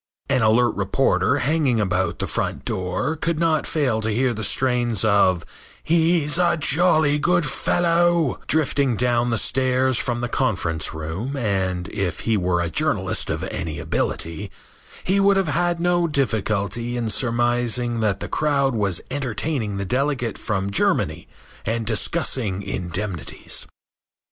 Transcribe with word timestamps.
An 0.29 0.41
alert 0.41 0.71
reporter 0.73 1.37
hanging 1.37 1.79
about 1.79 2.17
the 2.17 2.25
front 2.25 2.65
door 2.65 3.15
could 3.15 3.37
not 3.37 3.67
fail 3.67 4.01
to 4.01 4.09
hear 4.09 4.33
the 4.33 4.43
strains 4.43 5.05
of 5.05 5.45
"He's 5.83 6.39
a 6.39 6.57
jolly 6.57 7.19
good 7.19 7.45
fellow" 7.45 8.39
drifting 8.47 8.95
down 8.95 9.29
the 9.29 9.37
stairs 9.37 9.99
from 9.99 10.19
the 10.19 10.27
conference 10.27 10.95
room 10.95 11.35
and, 11.37 11.87
if 11.89 12.21
he 12.21 12.35
were 12.35 12.61
a 12.61 12.69
journalist 12.71 13.29
of 13.29 13.43
any 13.43 13.77
ability, 13.77 14.49
he 15.03 15.19
would 15.19 15.37
have 15.37 15.79
no 15.79 16.07
difficulty 16.07 16.97
in 16.97 17.07
surmising 17.07 17.99
that 17.99 18.21
the 18.21 18.27
crowd 18.27 18.73
was 18.73 19.01
entertaining 19.11 19.77
the 19.77 19.85
delegate 19.85 20.39
from 20.39 20.71
Germany 20.71 21.27
and 21.63 21.85
discussing 21.85 22.63
indemnities. 22.63 23.67